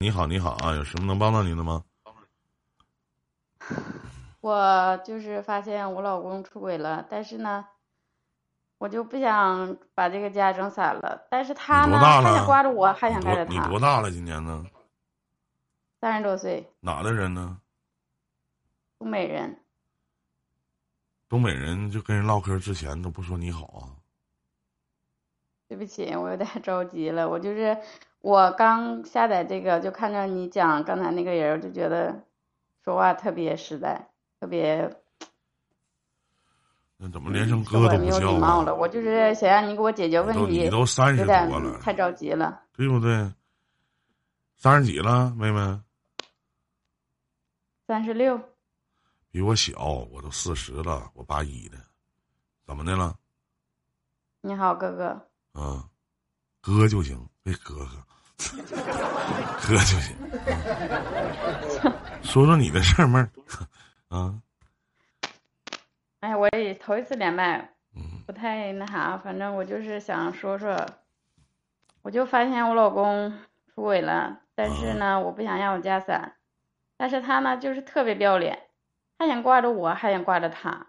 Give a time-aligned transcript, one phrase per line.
[0.00, 1.84] 你好，你好啊，有什么能帮到您的吗？
[4.40, 7.66] 我就是发现我老公出轨了，但是呢，
[8.78, 11.26] 我就不想把这个家整散了。
[11.28, 13.58] 但是他呢，还想挂着我，还想盖着他你。
[13.68, 14.08] 多大了？
[14.08, 14.64] 今年呢？
[16.00, 17.60] 三十多岁，哪的人呢？
[19.00, 19.64] 东北人。
[21.28, 23.98] 东北人就跟人唠嗑之前都不说你好啊？
[25.66, 27.28] 对不起，我有点着急了。
[27.28, 27.76] 我就是
[28.20, 32.24] 我刚下载这个，就看着你讲刚才那个人，我就觉得
[32.84, 34.10] 说话特别实在，
[34.40, 34.90] 特别
[36.96, 38.04] 那怎么连声哥都不？
[38.04, 38.74] 礼貌了。
[38.74, 42.62] 我就是想让你给我解决问题，你都三十多了，太着急了。
[42.72, 43.32] 对不对？
[44.56, 45.80] 三十几了，妹妹
[47.86, 48.40] 三十六，
[49.30, 51.78] 比我小，我都四十了，我八一的，
[52.66, 53.16] 怎么的了？
[54.40, 55.06] 你好，哥哥。
[55.52, 55.88] 啊，
[56.60, 58.04] 哥就行，别哥哥，
[59.62, 60.16] 哥就行。
[62.22, 63.30] 说说你的事儿，妹儿。
[64.08, 64.34] 啊，
[66.20, 70.84] 哎，我也头一次连麦，嗯不太那啥，反正我就是想说说，
[72.02, 73.32] 我就发现我老公
[73.74, 76.34] 出轨了，但是呢，我不想让我家伞，
[76.96, 78.58] 但是他呢就是特别不要脸，
[79.18, 80.86] 还想挂着我，还想挂着他，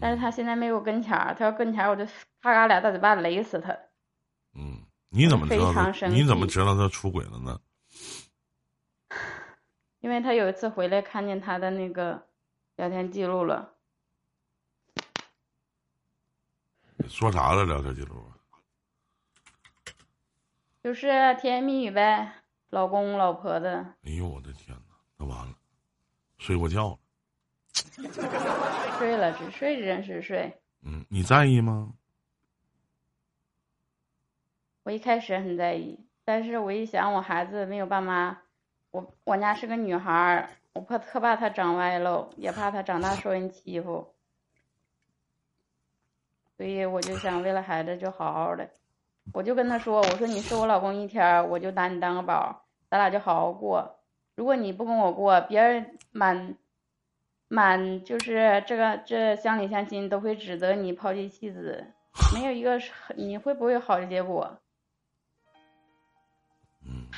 [0.00, 2.04] 但是他现在没有跟前儿，他要跟前儿我就
[2.40, 3.76] 咔咔俩大嘴巴勒死他。
[4.54, 5.72] 嗯，你怎么知道
[6.08, 7.60] 你怎么知道他出轨了呢？
[10.00, 12.26] 因为他有一次回来看见他的那个
[12.76, 13.74] 聊天记录了，
[17.08, 17.64] 说啥了？
[17.64, 18.24] 聊天记录？
[20.82, 21.08] 就是
[21.40, 22.32] 甜言蜜语呗，
[22.70, 23.80] 老公老婆的。
[24.04, 25.54] 哎呦我的天哪，那完了，
[26.38, 26.98] 睡过觉了。
[28.98, 30.50] 睡了，只睡真是睡。
[30.82, 31.92] 嗯，你在意吗？
[34.82, 38.38] 我一开始很在意，但是我一想我孩子没有爸妈，
[38.90, 44.14] 我我家是个女孩儿，我怕特怕她长歪喽，也怕她长大受人欺负，
[46.56, 48.70] 所以我就想为了孩子就好好的，
[49.34, 53.98] 我就跟他说，我说你是我老公一天，我就拿你当个宝，咱俩就好好过。
[54.34, 56.56] 如果你不跟我过，别人满
[57.48, 61.92] 满就是这个这乡里乡亲都会指责你抛弃妻子，
[62.34, 62.80] 没有一个
[63.16, 64.58] 你会不会有好的结果？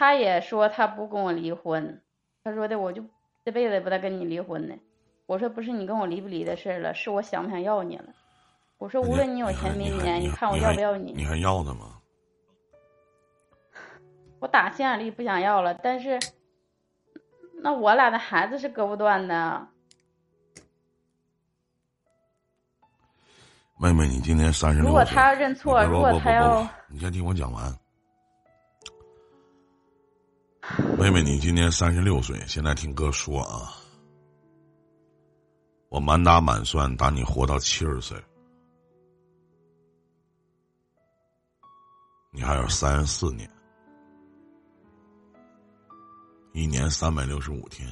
[0.02, 2.02] 嗯他也说他不跟我离婚，
[2.42, 3.04] 他说的我就
[3.44, 4.76] 这辈子也不带跟你离婚的。
[5.26, 8.06] 我说不是你跟我离不离的事儿了，是我想不想要你了。
[8.78, 12.00] 我说无论你有钱没还钱，你看我要不要你你还要他吗？
[14.40, 16.18] 我打心眼里不想要了，但是
[17.62, 19.68] 那我俩的孩子是割不断的。
[23.78, 24.80] 妹妹，你今年三十。
[24.80, 27.72] 如果他要认错，如果他要不，你先听我讲完。
[30.96, 33.74] 妹妹，你今年三十六岁，现在听哥说啊，
[35.88, 38.16] 我满打满算打你活到七十岁，
[42.30, 43.50] 你还有三十四年，
[46.52, 47.88] 一年三百六十五天。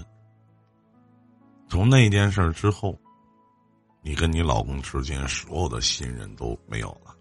[1.68, 2.96] 从那件事儿之后，
[4.00, 7.16] 你跟你老公之间所有的信任都没有了。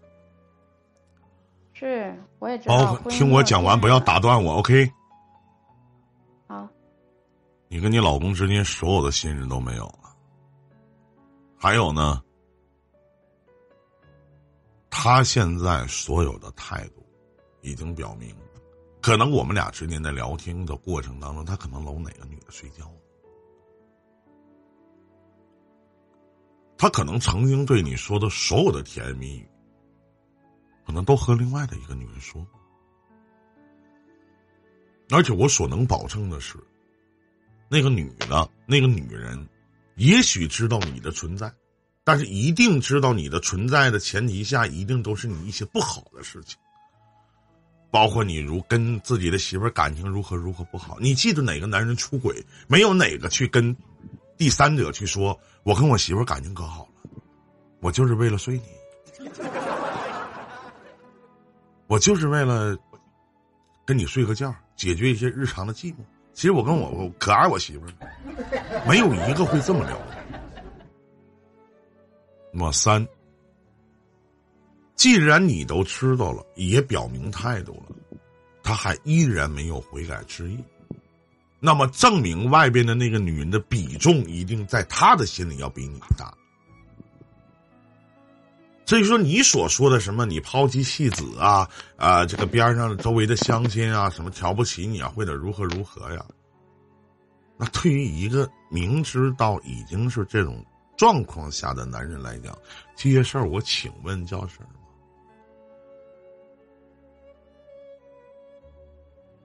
[1.72, 2.94] 是我也知包道。
[2.94, 4.92] 括听我讲完，不要打断我，OK？
[7.72, 10.12] 你跟你老公之间所有的信任都没有了。
[11.56, 12.20] 还有呢，
[14.90, 17.06] 他现在所有的态度
[17.60, 18.34] 已经表明，
[19.00, 22.90] 可能我们俩之间在聊天的过程当中，他可能搂哪个女的睡觉。
[26.76, 29.48] 他可能曾经对你说的所有的甜言蜜语，
[30.84, 32.44] 可能都和另外的一个女人说。
[35.10, 36.58] 而且我所能保证的是，
[37.70, 39.48] 那个女的，那个女人，
[39.94, 41.52] 也许知道你的存在，
[42.02, 46.58] 但是一定知道你的存在的前提下，一定都是你一些不好的事情，
[47.92, 50.98] 包括你如跟自己的媳妇感情如何如何不好。
[50.98, 53.76] 你记得哪个男人出轨，没有哪个去跟
[54.36, 57.22] 第三者去说，我跟我媳妇感情可好了，
[57.78, 59.30] 我就是为了睡你，
[61.86, 62.76] 我就是为了
[63.86, 65.98] 跟你睡个觉，解决一些日常的寂寞。
[66.40, 70.16] 其实我跟我我可爱我媳妇儿，没有一个会这么聊的。
[72.50, 73.06] 那么三，
[74.94, 77.94] 既然你都知道了，也表明态度了，
[78.62, 80.56] 他还依然没有悔改之意，
[81.58, 86.32] 那么证明外边的那个女人的比重一定在他的心里要比你大。
[88.90, 96.26] 至于说你所说的什么，你抛妻弃子啊啊，这个边上周围的乡亲啊，什么瞧不起你啊，或者如何如何呀？
[97.56, 100.60] 那对于一个明知道已经是这种
[100.96, 102.52] 状况下的男人来讲，
[102.96, 104.66] 这些事儿，我请问叫什么？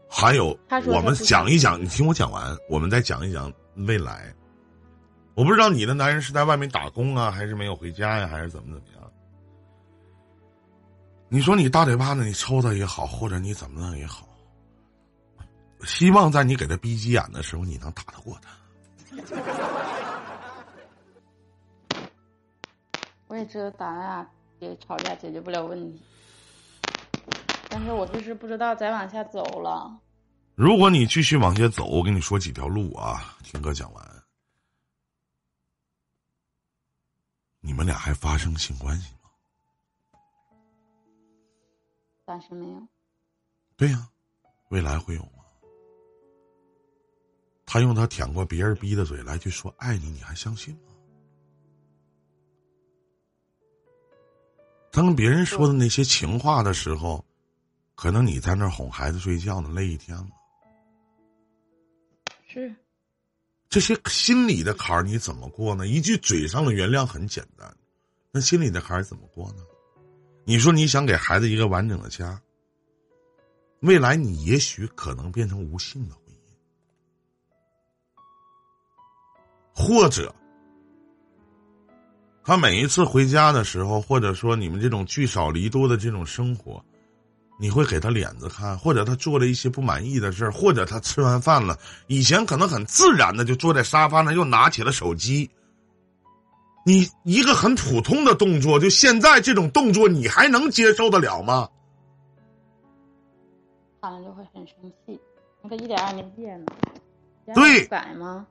[0.09, 0.57] 还有，
[0.87, 4.33] 我们讲一讲，你听我讲完，我们再讲一讲未来。
[5.35, 9.03] 我不知道你的男人是在外面打工啊，还是没有回家呀，还是怎么怎么样？
[11.27, 14.27] 你说你大嘴巴子，你抽他也好，或者你怎么弄也好。
[15.83, 18.57] 希望在你给他逼急眼的时候，你能打得过他。
[23.27, 24.29] 我也知道打架
[24.59, 26.01] 也吵架解决不了问题，
[27.69, 29.99] 但是我就是不知道再往下走了。
[30.53, 34.23] 如果你继续往下走，我跟你说几条路啊，听哥讲完。
[37.59, 39.11] 你们俩还发生性关系
[42.25, 42.87] 暂时没有。
[43.77, 44.09] 对呀，
[44.69, 45.43] 未来会有吗？
[47.65, 50.81] 他用他舔过别人逼的嘴来去说爱你，你还相信吗？
[54.91, 57.23] 当别人说的那些情话的时候，
[57.95, 60.29] 可能你在那哄孩子睡觉呢，累一天了。
[62.47, 62.73] 是。
[63.67, 65.85] 这些心里的坎儿你怎么过呢？
[65.85, 67.75] 一句嘴上的原谅很简单，
[68.31, 69.57] 那心里的坎儿怎么过呢？
[70.47, 72.39] 你说你想给孩子一个完整的家，
[73.79, 76.37] 未来你也许可能变成无性的婚姻。
[79.73, 80.33] 或者，
[82.43, 86.79] 他每一次回家的时候，或者说你们这种聚少离多的这种生活，
[87.59, 91.75] 你会给他脸子看，或者他做了一些不满意的事儿，或者他吃完饭了，
[92.05, 95.49] 以前可能很自然的就坐在沙发上，又拿起了手机。
[96.87, 101.67] 你一个很普通的动作，就现在这种动作，你还能接受得了吗？
[103.99, 105.19] 看了就会很生气，
[105.63, 106.71] 那个一点也没变呢。
[107.55, 108.45] 对，改吗？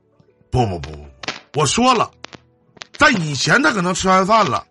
[0.50, 0.98] 不不不不，
[1.60, 2.10] 我说了，
[2.98, 4.66] 在以前他可能吃完饭了，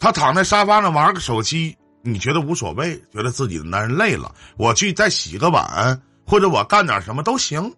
[0.00, 7.70] 他躺在沙发上玩个手机，你觉得无所谓，觉得自己的男人累了，我去再洗个碗，或者我干点什么都行。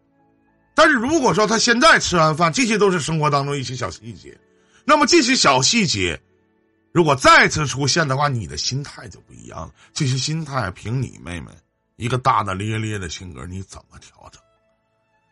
[0.73, 4.37] 但是如果说他现在吃完饭，这些都是生活当中一些小细节，
[4.85, 6.21] 那么这些小细节，
[6.93, 9.73] 如果再次出现的话，你的心态就不一样了。
[9.93, 11.49] 这些心态，凭你妹妹
[11.97, 14.41] 一个大大咧咧的性格，你怎么调整？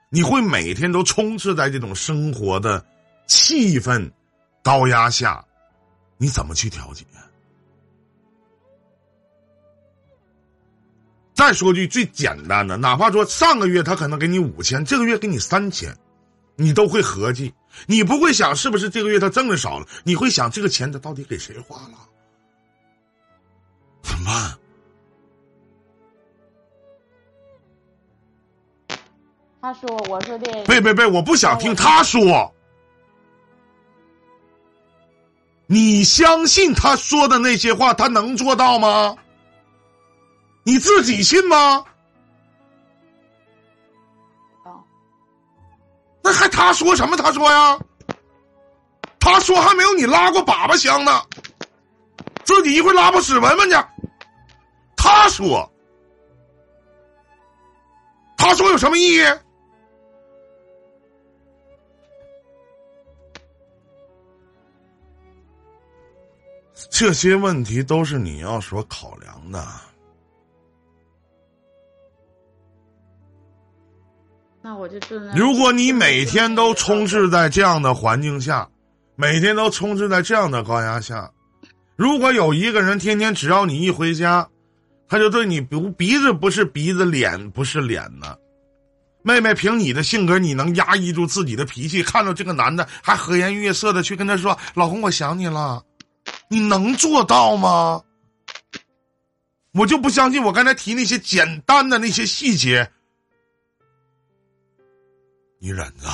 [0.09, 2.85] 你会每天都充斥在这种生活的
[3.27, 4.11] 气氛
[4.63, 5.45] 高压下，
[6.19, 7.05] 你怎么去调节？
[11.35, 15.97] 再说句最简单的，哪怕说上个月他可能给你五千，这个月给你三千，
[16.57, 17.53] 你都会合计，
[17.87, 21.99] 你不会想是不是这个月他挣的少了，你会想这个钱他到底给谁花了？
[24.03, 24.59] 怎么办？
[29.61, 31.07] 他说：“我说的。”别别别！
[31.07, 32.53] 我不想听他说。
[35.67, 39.17] 你相信他说的那些话，他能做到吗？
[40.65, 41.85] 你自己信吗？
[46.33, 47.17] 还他说什么？
[47.17, 47.79] 他说呀？
[49.21, 51.23] 他说还没有你拉过粑粑香呢。
[52.45, 53.77] 自己一会拉不屎闻闻去。
[54.97, 55.69] 他说。
[58.37, 59.23] 他说有什么意义？
[66.91, 69.65] 这些问题都是你要所考量的。
[74.63, 74.99] 那我就
[75.35, 78.69] 如果你每天都充斥在这样的环境下，
[79.17, 81.31] 每天都充斥在这样的高压下，
[81.97, 84.49] 如果有一个人天天只要你一回家，
[85.09, 88.37] 他就对你不鼻子不是鼻子，脸不是脸呢？
[89.25, 92.03] 妹妹，凭你的性格，你能压抑住自己的脾气？
[92.03, 95.83] 看到这个男的还和颜悦色的去跟他说：“老公，我想你了。”
[96.49, 98.01] 你能做到吗？
[99.75, 102.91] 我就不相信，我刚才提那些简单的那些细节，
[105.65, 106.09] 你忍着，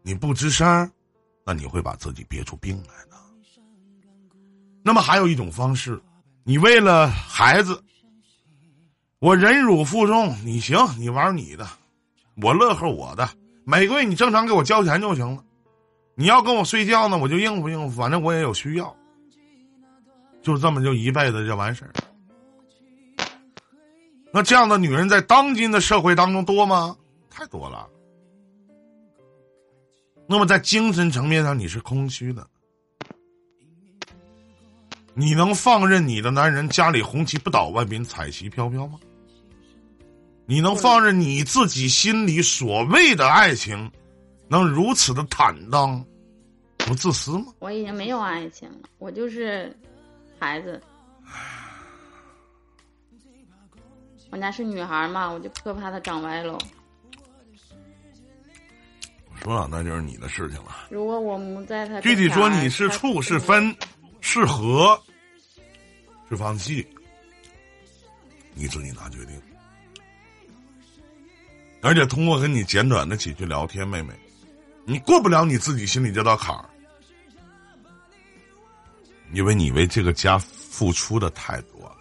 [0.00, 0.88] 你不吱声，
[1.44, 3.16] 那你会把自己憋出病来的。
[4.80, 6.00] 那么还有一种方式，
[6.44, 7.82] 你为了孩子，
[9.18, 11.68] 我忍辱负重，你行，你玩你的，
[12.40, 13.28] 我乐呵我的，
[13.64, 15.44] 每个月你正常给我交钱就行了。
[16.14, 18.96] 你要跟我睡觉呢，我就应付应付，反正我也有需要。
[20.42, 21.90] 就这么就一辈子就完事儿？
[24.32, 26.96] 那这样的女人在当今的社会当中多吗？
[27.28, 27.90] 太多了。
[30.26, 32.46] 那么在精神层面上你是空虚的，
[35.12, 38.98] 你能放任你的男人家里红旗不倒，外边彩旗飘飘吗？
[40.46, 43.90] 你能放任你自己心里所谓的爱情，
[44.48, 46.04] 能如此的坦荡，
[46.78, 47.46] 不自私吗？
[47.58, 49.74] 我已经没有爱情了，我就是
[50.38, 50.82] 孩子。
[54.30, 56.58] 我家是女孩嘛，我就特怕她长歪喽。
[59.42, 60.86] 说了，那就是你的事情了。
[60.90, 63.74] 如果我不在他具体说，你是处是分
[64.20, 64.98] 是合
[66.28, 66.86] 是放弃，
[68.54, 69.40] 你自己拿决定。
[71.82, 74.14] 而且通过跟你简短的几句聊天，妹妹，
[74.86, 76.64] 你过不了你自己心里这道坎儿，
[79.34, 81.96] 因为你为这个家付出的太多了。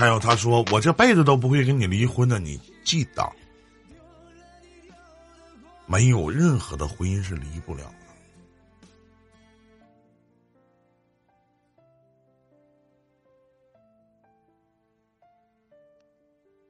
[0.00, 3.30] 还有他说：“我这辈子都不会跟你离婚的，你记得，
[5.84, 7.92] 没有任何的婚姻是离不了的。”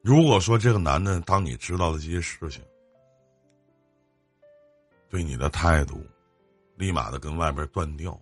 [0.02, 2.60] 如果说这个男的，当你知道了这些事情，
[5.08, 6.04] 对你的态度，
[6.74, 8.20] 立马的跟外边断掉，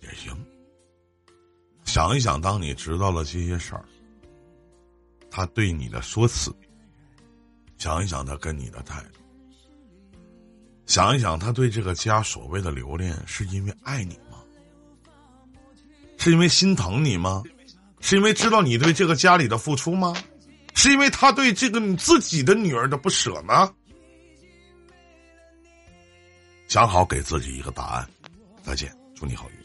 [0.00, 0.32] 也行。
[1.88, 3.82] 想一想，当你知道了这些事儿，
[5.30, 6.54] 他对你的说辞，
[7.78, 9.18] 想一想他跟你的态度，
[10.84, 14.36] 想一想他对这个家所谓的留恋，是因为爱你吗？
[16.18, 17.42] 是因为心疼你吗？
[18.00, 20.14] 是因为知道你对这个家里的付出吗？
[20.74, 23.72] 是因为他对这个你自己的女儿的不舍吗？
[26.68, 28.06] 想好给自己一个答案。
[28.62, 29.56] 再见，祝你好运。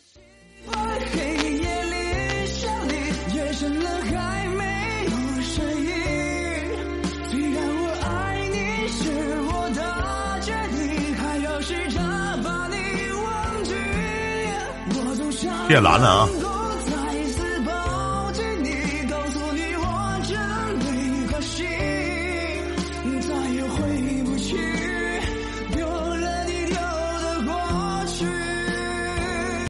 [15.74, 16.43] 别拦了啊！